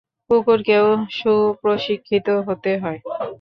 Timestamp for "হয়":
2.77-2.99